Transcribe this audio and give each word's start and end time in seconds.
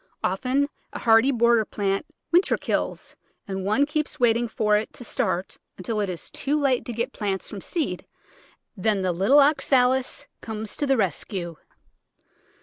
Often 0.23 0.67
a 0.93 0.97
hardy 0.97 1.31
border 1.31 1.63
plant 1.63 2.07
winter 2.31 2.57
kills 2.57 3.15
and 3.47 3.63
one 3.63 3.85
keeps 3.85 4.19
waiting 4.19 4.47
for 4.47 4.75
it 4.75 4.91
to 4.93 5.03
start 5.03 5.59
until 5.77 5.99
it 5.99 6.09
is 6.09 6.31
too 6.31 6.59
late 6.59 6.85
to 6.85 6.91
get 6.91 7.13
plants 7.13 7.47
from 7.47 7.61
seed, 7.61 8.07
then 8.75 9.03
the 9.03 9.11
little 9.11 9.39
Oxalis 9.39 10.27
comes 10.41 10.75
to 10.77 10.87
the 10.87 10.97
rescue. 10.97 11.55